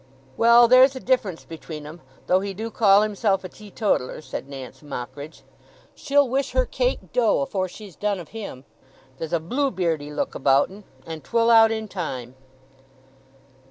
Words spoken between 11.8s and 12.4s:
time."